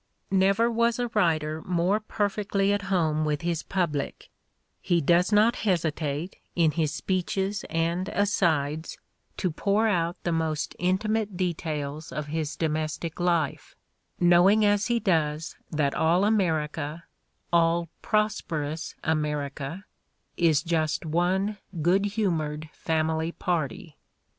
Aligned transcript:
Never 0.31 0.71
was 0.71 0.97
a 0.97 1.09
writer 1.09 1.61
more 1.63 1.99
perfectly 1.99 2.73
at 2.73 2.81
home 2.89 3.23
with 3.23 3.41
his 3.41 3.61
public— 3.61 4.31
he 4.81 4.99
does 4.99 5.31
not 5.31 5.57
hesitate, 5.57 6.37
in 6.55 6.71
his 6.71 6.91
speeches 6.91 7.63
and 7.69 8.09
asides, 8.09 8.97
to 9.37 9.51
pour 9.51 9.87
out 9.87 10.15
Everybody's 10.25 10.69
Neighbor 10.71 10.81
143 11.03 11.07
the 11.07 11.11
most 11.11 11.29
intimate 11.29 11.37
details 11.37 12.11
of 12.11 12.27
his 12.33 12.55
domestic 12.55 13.19
life, 13.19 13.75
knowing 14.19 14.65
as 14.65 14.87
he 14.87 14.99
does 14.99 15.55
that 15.69 15.93
all 15.93 16.25
America, 16.25 17.03
all 17.53 17.87
prosperous 18.01 18.95
America, 19.03 19.85
is 20.35 20.63
just 20.63 21.05
one 21.05 21.59
good 21.83 22.05
humored 22.07 22.71
family 22.73 23.31
party. 23.31 23.97